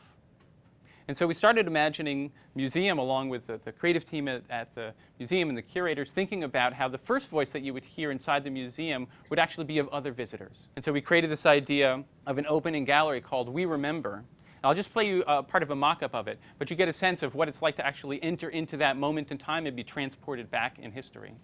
And 1.07 1.15
so 1.15 1.25
we 1.25 1.33
started 1.33 1.67
imagining 1.67 2.31
museum 2.53 2.97
along 2.97 3.29
with 3.29 3.47
the, 3.47 3.57
the 3.57 3.71
creative 3.71 4.03
team 4.03 4.27
at, 4.27 4.43
at, 4.49 4.75
the 4.75 4.93
museum 5.19 5.47
and 5.47 5.57
the 5.57 5.61
curators 5.61 6.11
thinking 6.11 6.43
about 6.43 6.73
how 6.73 6.89
the 6.89 6.97
first 6.97 7.29
voice 7.29 7.53
that 7.53 7.61
you 7.61 7.73
would 7.73 7.85
hear 7.85 8.11
inside 8.11 8.43
the 8.43 8.49
museum 8.49 9.07
would 9.29 9.39
actually 9.39 9.63
be 9.63 9.79
of 9.79 9.87
other 9.89 10.11
visitors. 10.11 10.67
And 10.75 10.83
so 10.83 10.91
we 10.91 10.99
created 10.99 11.29
this 11.29 11.45
idea 11.45 12.03
of 12.25 12.37
an 12.37 12.45
opening 12.49 12.83
gallery 12.83 13.21
called 13.21 13.47
We 13.47 13.63
Remember. 13.65 14.15
And 14.15 14.25
I'll 14.65 14.73
just 14.73 14.91
play 14.91 15.07
you 15.07 15.23
uh, 15.27 15.43
part 15.43 15.63
of 15.63 15.71
a 15.71 15.75
mock-up 15.75 16.13
of 16.13 16.27
it, 16.27 16.39
but 16.57 16.69
you 16.69 16.75
get 16.75 16.89
a 16.89 16.93
sense 16.93 17.23
of 17.23 17.35
what 17.35 17.47
it's 17.47 17.61
like 17.61 17.77
to 17.77 17.85
actually 17.85 18.21
enter 18.21 18.49
into 18.49 18.75
that 18.77 18.97
moment 18.97 19.31
in 19.31 19.37
time 19.37 19.65
and 19.65 19.75
be 19.75 19.85
transported 19.85 20.51
back 20.51 20.77
in 20.79 20.91
history. 20.91 21.35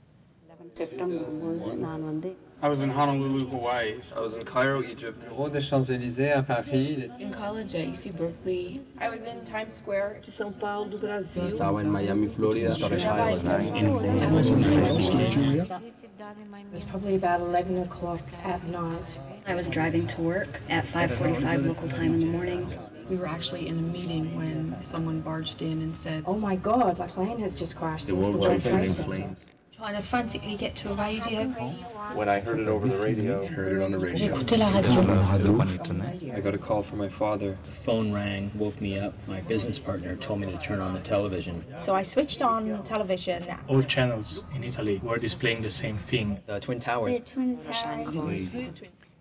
I 2.61 2.69
was 2.69 2.79
in 2.79 2.89
Honolulu, 2.89 3.49
Hawaii. 3.49 3.99
I 4.15 4.19
was 4.21 4.31
in 4.33 4.41
Cairo, 4.43 4.81
Egypt. 4.81 5.25
Rond 5.29 5.51
des 5.51 5.59
Champs-Élysées 5.59 6.31
à 6.31 6.41
Paris. 6.41 7.09
In 7.19 7.31
college 7.31 7.75
at 7.75 7.85
UC 7.87 8.15
Berkeley. 8.15 8.79
I 9.01 9.09
was 9.09 9.25
in 9.25 9.43
Times 9.43 9.73
Square. 9.73 10.19
De 10.23 10.31
São 10.31 10.57
Paulo, 10.57 10.85
do 10.85 10.97
Brasil. 10.97 11.43
Estava 11.43 11.81
in 11.81 11.89
Miami, 11.91 12.29
Florida. 12.29 12.71
Scottish 12.71 13.03
Highlands. 13.03 13.43
I 13.43 14.31
was 14.31 14.51
in 14.71 15.17
Nigeria. 15.17 15.63
It 15.63 16.71
was 16.71 16.85
probably 16.85 17.15
about 17.15 17.41
11 17.41 17.79
o'clock 17.79 18.21
at 18.45 18.63
night. 18.63 19.19
I 19.45 19.55
was 19.55 19.67
driving 19.67 20.07
to 20.07 20.21
work 20.21 20.61
at 20.69 20.85
5:45 20.85 21.65
local 21.65 21.89
time 21.89 22.13
in 22.13 22.19
the 22.21 22.25
morning. 22.27 22.71
We 23.09 23.17
were 23.17 23.27
actually 23.27 23.67
in 23.67 23.77
a 23.77 23.81
meeting 23.81 24.37
when 24.37 24.77
someone 24.79 25.19
barged 25.19 25.61
in 25.61 25.81
and 25.81 25.93
said, 25.93 26.23
Oh 26.25 26.37
my 26.37 26.55
God, 26.55 26.95
the 26.95 27.03
plane 27.03 27.39
has 27.39 27.53
just 27.53 27.75
crashed 27.75 28.09
into 28.09 28.31
the 28.31 28.37
World 28.37 28.63
Trade 28.63 28.93
Center. 28.93 29.35
Trying 29.83 29.95
to 29.95 30.01
frantically 30.01 30.55
get 30.55 30.77
to 30.77 30.89
a 30.91 30.95
radio. 30.95 31.43
When 32.15 32.29
I 32.29 32.39
heard 32.39 32.61
it 32.61 32.69
over 32.69 32.87
the 32.87 33.03
radio, 33.03 33.43
I 33.43 33.47
Heard 33.47 33.73
it 33.73 33.83
on 33.83 33.91
the 33.91 33.99
J'ai 33.99 34.29
radio. 34.29 34.35
écouté 34.37 34.57
la 34.57 34.69
radio. 34.69 36.33
I 36.33 36.39
got 36.39 36.53
a 36.53 36.57
call 36.57 36.81
from 36.81 36.99
my 36.99 37.09
father. 37.09 37.57
The 37.65 37.71
phone 37.71 38.13
rang, 38.13 38.49
woke 38.55 38.79
me 38.79 38.97
up. 38.97 39.13
My 39.27 39.41
business 39.41 39.79
partner 39.79 40.15
told 40.15 40.39
me 40.39 40.49
to 40.49 40.57
turn 40.57 40.79
on 40.79 40.93
the 40.93 41.01
television. 41.01 41.65
So 41.77 41.93
I 41.93 42.01
switched 42.01 42.41
on 42.41 42.81
television. 42.83 43.43
All 43.67 43.83
channels 43.83 44.45
in 44.55 44.63
Italy 44.63 45.01
were 45.03 45.17
displaying 45.17 45.61
the 45.61 45.71
same 45.71 45.97
thing. 45.97 46.39
the 46.45 46.61
Twin 46.61 46.79
Towers. 46.79 47.19
The 47.19 47.25
Twin 47.33 47.57
Towers. 47.57 48.55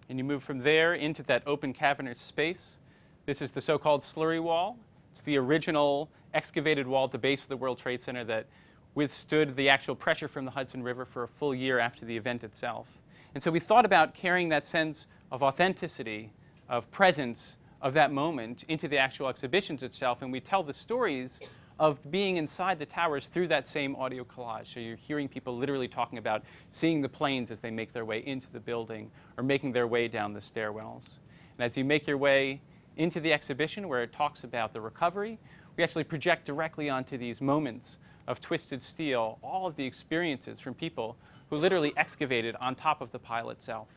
And 0.09 0.17
you 0.19 0.23
move 0.25 0.45
from 0.45 0.61
there 0.61 0.95
into 0.95 1.25
that 1.25 1.43
open 1.45 1.73
cavernous 1.73 2.21
space. 2.21 2.79
This 3.27 3.43
is 3.43 3.51
the 3.51 3.61
so-called 3.61 4.03
slurry 4.03 4.41
wall. 4.41 4.77
It's 5.11 5.23
the 5.23 5.39
original 5.39 6.09
excavated 6.35 6.87
wall 6.87 7.07
at 7.07 7.11
the 7.11 7.19
base 7.19 7.43
of 7.43 7.49
the 7.49 7.57
World 7.57 7.79
Trade 7.79 8.01
Center 8.01 8.23
that 8.25 8.47
withstood 8.95 9.57
the 9.57 9.69
actual 9.69 9.95
pressure 9.95 10.29
from 10.29 10.45
the 10.45 10.51
Hudson 10.51 10.83
River 10.83 11.05
for 11.05 11.23
a 11.23 11.29
full 11.29 11.55
year 11.55 11.79
after 11.79 12.05
the 12.05 12.17
event 12.17 12.45
itself. 12.45 12.89
And 13.35 13.43
so 13.43 13.51
we 13.51 13.61
thought 13.61 13.85
about 13.85 14.15
carrying 14.15 14.51
that 14.51 14.67
sense 14.67 15.07
of 15.31 15.43
authenticity, 15.43 16.33
of 16.69 16.91
presence, 16.91 17.57
of 17.81 17.95
that 17.95 18.13
moment 18.13 18.65
into 18.69 18.87
the 18.89 18.99
actual 18.99 19.29
exhibitions 19.29 19.83
itself, 19.83 20.23
and 20.23 20.31
we 20.31 20.41
tell 20.41 20.63
the 20.63 20.75
stories 20.75 21.41
of 21.79 21.99
being 22.11 22.37
inside 22.37 22.79
the 22.79 22.87
towers 22.87 23.27
through 23.27 23.49
that 23.49 23.67
same 23.67 23.97
audio 23.97 24.23
collage. 24.25 24.73
So 24.73 24.79
you're 24.79 24.95
hearing 24.95 25.27
people 25.27 25.57
literally 25.57 25.89
talking 25.89 26.19
about 26.19 26.45
seeing 26.71 27.01
the 27.01 27.09
planes 27.09 27.51
as 27.51 27.61
they 27.61 27.71
make 27.71 27.93
their 27.93 28.05
way 28.05 28.19
into 28.25 28.53
the 28.53 28.61
building 28.61 29.11
or 29.37 29.43
making 29.43 29.73
their 29.73 29.87
way 29.87 30.07
down 30.07 30.33
the 30.33 30.41
stairwells. 30.41 31.19
And 31.59 31.65
as 31.65 31.77
you 31.77 31.85
make 31.85 32.07
your 32.07 32.19
way 32.19 32.61
into 32.97 33.19
the 33.21 33.33
exhibition 33.33 33.89
where 33.89 34.03
it 34.03 34.13
talks 34.13 34.45
about 34.45 34.73
the 34.73 34.81
recovery, 34.81 35.39
we 35.77 35.83
actually 35.83 36.05
project 36.05 36.45
directly 36.45 36.89
onto 36.91 37.17
these 37.17 37.41
moments 37.41 37.99
of 38.27 38.41
twisted 38.41 38.83
steel, 38.83 39.39
all 39.43 39.67
of 39.67 39.77
the 39.77 39.85
experiences 39.85 40.61
from 40.61 40.75
people 40.75 41.17
who 41.51 41.57
literally 41.57 41.93
excavated 41.97 42.57
on 42.61 42.75
top 42.75 43.01
of 43.01 43.11
the 43.13 43.19
pile 43.19 43.51
itself. 43.51 43.89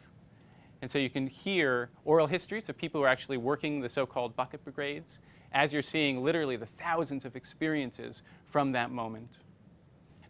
And 0.82 0.92
so 0.92 0.98
you 0.98 1.10
can 1.10 1.28
hear 1.28 1.90
oral 2.04 2.28
histories 2.28 2.70
of 2.70 2.78
people 2.78 3.00
who 3.00 3.06
are 3.06 3.10
actually 3.10 3.38
working 3.38 3.82
the 3.82 3.90
so-called 3.90 4.36
bucket 4.36 4.64
brigades 4.64 5.20
as 5.52 5.72
you're 5.72 5.82
seeing 5.82 6.24
literally 6.24 6.58
the 6.58 6.66
thousands 6.66 7.24
of 7.24 7.36
experiences 7.36 8.24
from 8.46 8.74
that 8.74 8.92
moment. 8.92 9.30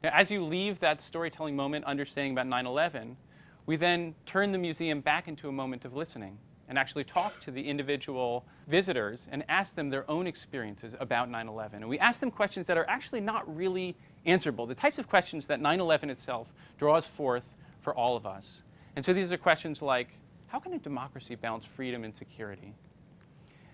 Now, 0.03 0.11
as 0.13 0.29
you 0.29 0.43
leave 0.43 0.79
that 0.81 1.01
storytelling 1.01 1.55
moment 1.55 1.85
understanding 1.85 2.37
about 2.37 2.45
9-11, 2.47 3.15
we 3.65 3.75
then 3.75 4.13
turn 4.27 4.51
the 4.51 4.59
museum 4.59 5.01
back 5.01 5.27
into 5.27 5.49
a 5.49 5.51
moment 5.51 5.83
of 5.83 5.95
listening 5.95 6.37
and 6.67 6.79
actually 6.79 7.03
talk 7.03 7.39
to 7.41 7.51
the 7.51 7.67
individual 7.67 8.45
visitors 8.67 9.27
and 9.31 9.43
ask 9.49 9.75
them 9.75 9.89
their 9.89 10.09
own 10.09 10.27
experiences 10.27 10.95
about 10.99 11.29
9-11. 11.29 11.73
And 11.75 11.87
we 11.87 11.99
ask 11.99 12.19
them 12.19 12.31
questions 12.31 12.67
that 12.67 12.77
are 12.77 12.89
actually 12.89 13.21
not 13.21 13.55
really 13.55 13.95
answerable, 14.25 14.65
the 14.65 14.75
types 14.75 14.97
of 14.97 15.07
questions 15.07 15.45
that 15.47 15.59
9-11 15.59 16.09
itself 16.09 16.53
draws 16.77 17.05
forth 17.05 17.55
for 17.81 17.93
all 17.93 18.17
of 18.17 18.25
us. 18.25 18.63
And 18.95 19.05
so 19.05 19.13
these 19.13 19.31
are 19.31 19.37
questions 19.37 19.81
like, 19.81 20.17
how 20.47 20.59
can 20.59 20.73
a 20.73 20.79
democracy 20.79 21.35
balance 21.35 21.65
freedom 21.65 22.03
and 22.03 22.15
security? 22.15 22.73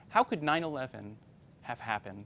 How 0.10 0.24
could 0.24 0.42
9-11 0.42 1.14
have 1.62 1.80
happened? 1.80 2.26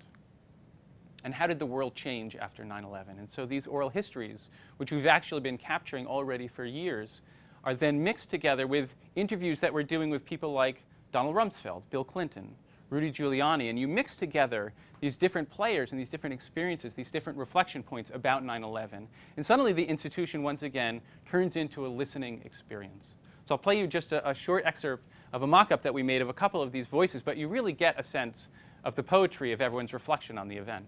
And 1.24 1.34
how 1.34 1.48
did 1.48 1.60
the 1.60 1.65
world 1.65 1.95
change 1.95 2.36
after 2.36 2.63
9-11? 2.63 3.19
And 3.19 3.29
so 3.29 3.45
these 3.45 3.67
oral 3.67 3.89
histories, 3.89 4.50
which 4.77 4.91
we've 4.91 5.07
actually 5.07 5.41
been 5.41 5.57
capturing 5.57 6.07
already 6.07 6.48
for 6.48 6.65
years, 6.65 7.22
are 7.65 7.74
then 7.74 8.03
mixed 8.03 8.29
together 8.29 8.67
with 8.67 8.95
interviews 9.15 9.60
that 9.60 9.74
we're 9.74 9.84
doing 9.84 10.10
with 10.10 10.25
people 10.25 10.53
like 10.53 10.84
Donald 11.12 11.36
Rumsfeld, 11.36 11.81
Bill 11.89 12.03
Clinton, 12.03 12.55
Rudy 12.89 13.12
Giuliani, 13.12 13.69
and 13.69 13.79
you 13.79 13.88
mix 13.88 14.15
together 14.15 14.74
these 15.01 15.17
different 15.17 15.50
players 15.50 15.91
and 15.91 16.00
these 16.00 16.10
different 16.10 16.34
experiences, 16.34 16.93
these 16.93 17.12
different 17.12 17.38
reflection 17.38 17.81
points 17.81 18.12
about 18.13 18.43
9-11. 18.43 19.07
And 19.36 19.45
suddenly 19.45 19.74
the 19.74 19.84
institution, 19.84 20.43
once 20.43 20.63
again, 20.63 21.01
turns 21.25 21.55
into 21.55 21.86
a 21.86 21.89
listening 21.89 22.41
experience. 22.45 23.15
So 23.45 23.55
I'll 23.55 23.60
play 23.60 23.79
you 23.79 23.88
just 23.88 24.13
a, 24.13 24.27
a 24.29 24.34
short 24.34 24.65
excerpt 24.65 25.03
of 25.34 25.41
a 25.41 25.48
mock-up 25.48 25.81
that 25.81 25.93
we 25.93 26.03
made 26.03 26.22
of 26.22 26.29
a 26.29 26.34
couple 26.34 26.62
of 26.62 26.72
these 26.72 26.88
voices, 26.88 27.22
but 27.22 27.38
you 27.38 27.48
really 27.48 27.74
get 27.74 28.00
a 28.00 28.03
sense 28.03 28.50
of 28.84 28.95
the 28.95 29.03
poetry 29.03 29.51
of 29.51 29.62
everyone's 29.62 29.93
reflection 29.93 30.38
on 30.38 30.48
the 30.48 30.55
event. 30.57 30.88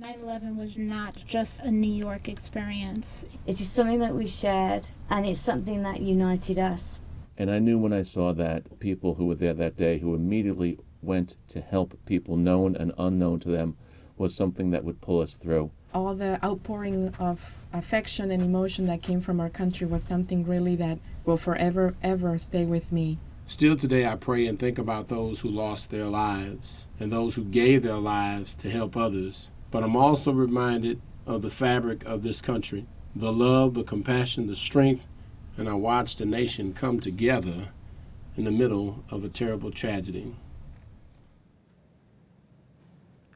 9/11 0.00 0.56
was 0.56 0.78
not 0.78 1.22
just 1.26 1.60
a 1.60 1.70
New 1.70 1.92
York 1.92 2.26
experience. 2.26 3.26
It 3.46 3.60
is 3.60 3.68
something 3.68 3.98
that 3.98 4.14
we 4.14 4.26
shared, 4.26 4.88
and 5.10 5.26
it's 5.26 5.38
something 5.38 5.82
that 5.82 6.00
united 6.00 6.58
us. 6.58 7.00
And 7.36 7.50
I 7.50 7.58
knew 7.58 7.76
when 7.76 7.92
I 7.92 8.00
saw 8.00 8.32
that 8.32 8.80
people 8.80 9.16
who 9.16 9.26
were 9.26 9.34
there 9.34 9.52
that 9.52 9.76
day 9.76 9.98
who 9.98 10.14
immediately 10.14 10.78
went 11.02 11.36
to 11.48 11.60
help 11.60 11.98
people 12.06 12.38
known 12.38 12.76
and 12.76 12.94
unknown 12.96 13.40
to 13.40 13.50
them 13.50 13.76
was 14.16 14.34
something 14.34 14.70
that 14.70 14.84
would 14.84 15.02
pull 15.02 15.20
us 15.20 15.34
through. 15.34 15.70
All 15.92 16.14
the 16.14 16.42
outpouring 16.42 17.12
of 17.18 17.62
affection 17.70 18.30
and 18.30 18.42
emotion 18.42 18.86
that 18.86 19.02
came 19.02 19.20
from 19.20 19.38
our 19.38 19.50
country 19.50 19.86
was 19.86 20.02
something 20.02 20.46
really 20.46 20.76
that 20.76 20.98
will 21.26 21.36
forever, 21.36 21.94
ever 22.02 22.38
stay 22.38 22.64
with 22.64 22.90
me. 22.90 23.18
Still 23.46 23.76
today, 23.76 24.06
I 24.06 24.16
pray 24.16 24.46
and 24.46 24.58
think 24.58 24.78
about 24.78 25.08
those 25.08 25.40
who 25.40 25.50
lost 25.50 25.90
their 25.90 26.06
lives 26.06 26.86
and 26.98 27.12
those 27.12 27.34
who 27.34 27.44
gave 27.44 27.82
their 27.82 27.98
lives 27.98 28.54
to 28.54 28.70
help 28.70 28.96
others. 28.96 29.50
But 29.70 29.82
I'm 29.82 29.96
also 29.96 30.32
reminded 30.32 31.00
of 31.26 31.42
the 31.42 31.50
fabric 31.50 32.04
of 32.04 32.22
this 32.22 32.40
country 32.40 32.86
the 33.14 33.32
love, 33.32 33.74
the 33.74 33.82
compassion, 33.82 34.46
the 34.46 34.54
strength, 34.54 35.04
and 35.56 35.68
I 35.68 35.74
watched 35.74 36.18
the 36.18 36.24
nation 36.24 36.72
come 36.72 37.00
together 37.00 37.68
in 38.36 38.44
the 38.44 38.52
middle 38.52 39.04
of 39.10 39.24
a 39.24 39.28
terrible 39.28 39.72
tragedy. 39.72 40.34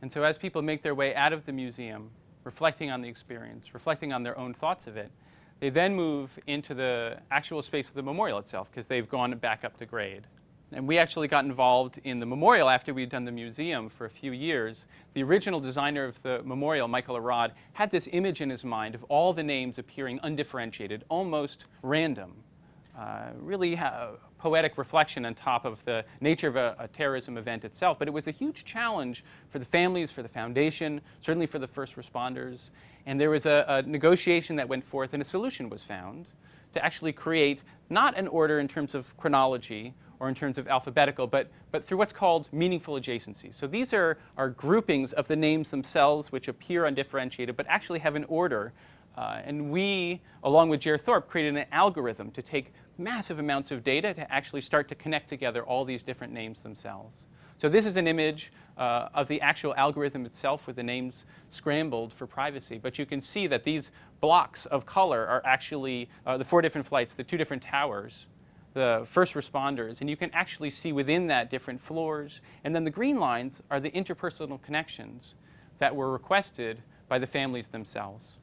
And 0.00 0.12
so 0.12 0.22
as 0.22 0.38
people 0.38 0.62
make 0.62 0.82
their 0.82 0.94
way 0.94 1.14
out 1.14 1.32
of 1.32 1.44
the 1.44 1.52
museum, 1.52 2.10
reflecting 2.44 2.90
on 2.90 3.00
the 3.00 3.08
experience, 3.08 3.74
reflecting 3.74 4.12
on 4.12 4.22
their 4.22 4.38
own 4.38 4.54
thoughts 4.54 4.86
of 4.86 4.96
it, 4.96 5.10
they 5.60 5.70
then 5.70 5.94
move 5.94 6.38
into 6.46 6.74
the 6.74 7.18
actual 7.30 7.62
space 7.62 7.88
of 7.88 7.94
the 7.94 8.02
memorial 8.02 8.38
itself 8.38 8.70
because 8.70 8.86
they've 8.86 9.08
gone 9.08 9.34
back 9.38 9.64
up 9.64 9.76
to 9.78 9.86
grade. 9.86 10.26
And 10.74 10.88
we 10.88 10.98
actually 10.98 11.28
got 11.28 11.44
involved 11.44 12.00
in 12.02 12.18
the 12.18 12.26
memorial 12.26 12.68
after 12.68 12.92
we'd 12.92 13.08
done 13.08 13.24
the 13.24 13.32
museum 13.32 13.88
for 13.88 14.06
a 14.06 14.10
few 14.10 14.32
years. 14.32 14.86
The 15.12 15.22
original 15.22 15.60
designer 15.60 16.04
of 16.04 16.20
the 16.22 16.42
memorial, 16.42 16.88
Michael 16.88 17.16
Arad, 17.16 17.52
had 17.74 17.92
this 17.92 18.08
image 18.10 18.40
in 18.40 18.50
his 18.50 18.64
mind 18.64 18.96
of 18.96 19.04
all 19.04 19.32
the 19.32 19.44
names 19.44 19.78
appearing 19.78 20.18
undifferentiated, 20.24 21.04
almost 21.08 21.66
random. 21.82 22.32
Uh, 22.98 23.30
really 23.38 23.78
poetic 24.38 24.76
reflection 24.76 25.24
on 25.24 25.34
top 25.34 25.64
of 25.64 25.84
the 25.84 26.04
nature 26.20 26.48
of 26.48 26.56
a, 26.56 26.76
a, 26.78 26.88
terrorism 26.88 27.38
event 27.38 27.64
itself. 27.64 27.98
But 27.98 28.08
it 28.08 28.14
was 28.14 28.26
a 28.26 28.30
huge 28.32 28.64
challenge 28.64 29.24
for 29.48 29.58
the 29.58 29.64
families, 29.64 30.10
for 30.10 30.22
the 30.22 30.28
foundation, 30.28 31.00
certainly 31.20 31.46
for 31.46 31.58
the 31.58 31.66
first 31.66 31.96
responders. 31.96 32.70
And 33.06 33.20
there 33.20 33.30
was 33.30 33.46
a, 33.46 33.64
a 33.68 33.82
negotiation 33.82 34.56
that 34.56 34.68
went 34.68 34.84
forth 34.84 35.12
and 35.12 35.22
a 35.22 35.24
solution 35.24 35.68
was 35.70 35.82
found 35.82 36.26
to 36.72 36.84
actually 36.84 37.12
create 37.12 37.62
not 37.90 38.16
an 38.16 38.28
order 38.28 38.58
in 38.60 38.68
terms 38.68 38.94
of 38.94 39.16
chronology 39.16 39.94
or 40.24 40.28
in 40.28 40.34
terms 40.34 40.56
of 40.56 40.66
alphabetical, 40.68 41.26
but, 41.26 41.48
but 41.70 41.84
through 41.84 41.98
what's 41.98 42.12
called 42.12 42.48
meaningful 42.50 42.94
adjacencies. 42.94 43.54
So 43.54 43.66
these 43.66 43.92
are, 43.92 44.16
are 44.38 44.48
groupings 44.48 45.12
of 45.12 45.28
the 45.28 45.36
names 45.36 45.70
themselves 45.70 46.32
which 46.32 46.48
appear 46.48 46.86
undifferentiated, 46.86 47.58
but 47.58 47.66
actually 47.68 47.98
have 47.98 48.14
an 48.14 48.24
order. 48.24 48.72
Uh, 49.18 49.42
and 49.44 49.70
we, 49.70 50.22
along 50.42 50.70
with 50.70 50.80
Jer 50.80 50.96
Thorp, 50.96 51.28
created 51.28 51.56
an 51.58 51.66
algorithm 51.72 52.30
to 52.30 52.40
take 52.40 52.72
massive 52.96 53.38
amounts 53.38 53.70
of 53.70 53.84
data 53.84 54.14
to 54.14 54.32
actually 54.32 54.62
start 54.62 54.88
to 54.88 54.94
connect 54.94 55.28
together 55.28 55.62
all 55.62 55.84
these 55.84 56.02
different 56.02 56.32
names 56.32 56.62
themselves. 56.62 57.24
So 57.58 57.68
this 57.68 57.84
is 57.84 57.98
an 57.98 58.08
image 58.08 58.50
uh, 58.78 59.08
of 59.12 59.28
the 59.28 59.42
actual 59.42 59.74
algorithm 59.76 60.24
itself 60.24 60.66
with 60.66 60.76
the 60.76 60.82
names 60.82 61.26
scrambled 61.50 62.14
for 62.14 62.26
privacy. 62.26 62.78
But 62.78 62.98
you 62.98 63.04
can 63.04 63.20
see 63.20 63.46
that 63.48 63.62
these 63.62 63.92
blocks 64.22 64.64
of 64.66 64.86
color 64.86 65.26
are 65.26 65.42
actually 65.44 66.08
uh, 66.24 66.38
the 66.38 66.44
four 66.44 66.62
different 66.62 66.86
flights, 66.86 67.14
the 67.14 67.24
two 67.24 67.36
different 67.36 67.62
towers, 67.62 68.26
the 68.74 69.02
first 69.04 69.34
responders. 69.34 70.00
And 70.00 70.10
you 70.10 70.16
can 70.16 70.30
actually 70.32 70.70
see 70.70 70.92
within 70.92 71.28
that 71.28 71.48
different 71.48 71.80
floors. 71.80 72.40
And 72.62 72.74
then 72.74 72.84
the 72.84 72.90
green 72.90 73.18
lines 73.18 73.62
are 73.70 73.80
the 73.80 73.90
interpersonal 73.92 74.60
connections 74.60 75.34
that 75.78 75.96
were 75.96 76.12
requested 76.12 76.82
by 77.08 77.18
the 77.18 77.26
families 77.26 77.68
themselves. 77.68 78.38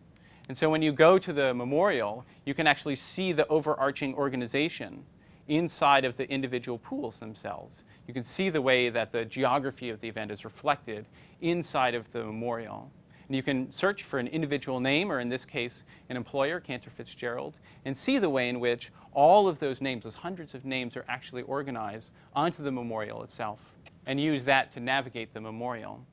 And 0.47 0.57
so 0.57 0.69
when 0.69 0.81
you 0.81 0.91
go 0.91 1.17
to 1.17 1.31
the 1.31 1.53
memorial, 1.53 2.25
you 2.45 2.53
can 2.53 2.67
actually 2.67 2.95
see 2.95 3.31
the 3.31 3.47
overarching 3.47 4.15
organization 4.15 5.05
inside 5.47 6.05
of 6.05 6.15
the 6.17 6.29
individual 6.29 6.77
pools 6.77 7.19
themselves. 7.19 7.83
You 8.07 8.13
can 8.13 8.23
see 8.23 8.49
the 8.49 8.61
way 8.61 8.89
that 8.89 9.11
the 9.11 9.25
geography 9.25 9.89
of 9.89 10.01
the 10.01 10.07
event 10.07 10.31
is 10.31 10.45
reflected 10.45 11.05
inside 11.41 11.95
of 11.95 12.11
the 12.11 12.23
memorial. 12.23 12.91
And 13.31 13.35
you 13.37 13.43
can 13.43 13.71
search 13.71 14.03
for 14.03 14.19
an 14.19 14.27
individual 14.27 14.81
name, 14.81 15.09
or 15.09 15.21
in 15.21 15.29
this 15.29 15.45
case, 15.45 15.85
an 16.09 16.17
employer, 16.17 16.59
Cantor 16.59 16.89
Fitzgerald, 16.89 17.53
and 17.85 17.97
see 17.97 18.19
the 18.19 18.29
way 18.29 18.49
in 18.49 18.59
which 18.59 18.91
all 19.13 19.47
of 19.47 19.57
those 19.57 19.79
names, 19.79 20.03
those 20.03 20.15
hundreds 20.15 20.53
of 20.53 20.65
names, 20.65 20.97
are 20.97 21.05
actually 21.07 21.43
organized 21.43 22.11
onto 22.35 22.61
the 22.61 22.73
memorial 22.73 23.23
itself, 23.23 23.61
and 24.05 24.19
use 24.19 24.43
that 24.43 24.69
to 24.73 24.81
navigate 24.81 25.33
the 25.33 25.39
memorial. 25.39 26.05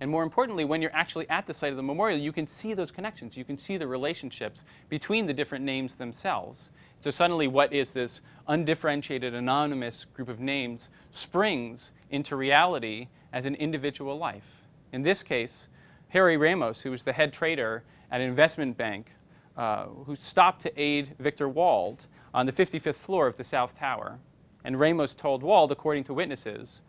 And 0.00 0.08
more 0.08 0.22
importantly, 0.22 0.64
when 0.64 0.80
you're 0.80 0.94
actually 0.94 1.28
at 1.28 1.48
the 1.48 1.52
site 1.52 1.72
of 1.72 1.76
the 1.76 1.82
memorial, 1.82 2.16
you 2.16 2.30
can 2.30 2.46
see 2.46 2.74
those 2.74 2.92
connections. 2.92 3.36
You 3.36 3.44
can 3.44 3.58
see 3.58 3.76
the 3.76 3.88
relationships 3.88 4.62
between 4.88 5.26
the 5.26 5.34
different 5.34 5.64
names 5.64 5.96
themselves. 5.96 6.70
So 7.00 7.10
suddenly 7.10 7.48
what 7.48 7.72
is 7.72 7.90
this 7.90 8.20
undifferentiated, 8.46 9.34
anonymous 9.34 10.04
group 10.04 10.28
of 10.28 10.38
names 10.38 10.90
springs 11.10 11.90
into 12.10 12.36
reality 12.36 13.08
as 13.32 13.46
an 13.46 13.56
individual 13.56 14.16
life. 14.16 14.46
In 14.92 15.02
this 15.02 15.24
case, 15.24 15.66
Harry 16.12 16.36
Ramos, 16.36 16.82
who 16.82 16.90
was 16.90 17.04
the 17.04 17.12
head 17.14 17.32
trader 17.32 17.84
at 18.10 18.20
an 18.20 18.28
investment 18.28 18.76
bank 18.76 19.14
uh, 19.56 19.86
who 19.86 20.14
stopped 20.14 20.60
to 20.60 20.80
aid 20.80 21.14
Victor 21.18 21.48
Wald 21.48 22.06
on 22.34 22.44
the 22.44 22.52
55th 22.52 22.96
floor 22.96 23.26
of 23.26 23.38
the 23.38 23.44
South 23.44 23.78
Tower. 23.78 24.18
And 24.62 24.78
Ramos 24.78 25.14
told 25.14 25.42
Wald, 25.42 25.72
according 25.72 26.04
to 26.04 26.14
witnesses, 26.14 26.82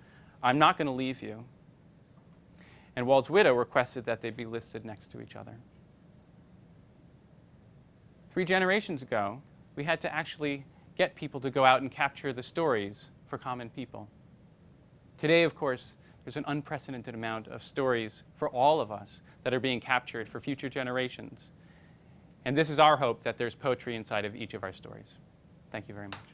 I'm 0.44 0.60
not 0.60 0.76
going 0.76 0.88
to 0.88 0.92
leave 0.92 1.22
you. 1.22 1.46
And 2.98 3.08
Wald's 3.08 3.30
widow 3.30 3.54
requested 3.54 4.04
that 4.08 4.20
they 4.20 4.30
be 4.30 4.44
listed 4.44 4.84
next 4.84 5.10
to 5.14 5.22
each 5.22 5.38
other. 5.38 5.56
Three 8.30 8.44
generations 8.44 9.04
ago, 9.04 9.42
we 9.78 9.86
had 9.86 10.02
to 10.02 10.14
actually 10.14 10.66
get 10.98 11.16
people 11.16 11.40
to 11.40 11.50
go 11.50 11.64
out 11.64 11.82
and 11.82 11.90
capture 11.90 12.34
the 12.34 12.44
stories 12.44 13.06
for 13.28 13.38
common 13.38 13.70
people. 13.70 14.10
Today, 15.18 15.44
of 15.44 15.56
course, 15.56 15.96
there's 16.24 16.38
an 16.38 16.46
unprecedented 16.48 17.14
amount 17.14 17.48
of 17.48 17.64
stories 17.64 18.24
for 18.36 18.50
all 18.50 18.80
of 18.80 18.92
us 18.92 19.22
that 19.44 19.54
are 19.54 19.60
being 19.60 19.80
captured 19.80 20.28
for 20.28 20.40
future 20.40 20.70
generations. 20.70 21.50
And 22.46 22.58
this 22.58 22.70
is 22.70 22.80
our 22.80 22.98
hope 22.98 23.24
that 23.24 23.38
there's 23.38 23.56
poetry 23.56 23.96
inside 23.96 24.26
of 24.26 24.36
each 24.36 24.54
of 24.54 24.64
our 24.64 24.74
stories. 24.74 25.08
Thank 25.72 25.88
you 25.88 25.96
very 25.96 26.08
much. 26.08 26.33